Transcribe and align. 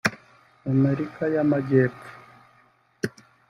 Amerika 0.73 1.21
y’Amajyepfo 1.33 2.09